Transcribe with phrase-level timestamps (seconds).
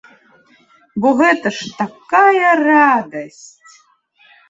[1.03, 3.49] Бо гэта ж такая радасць!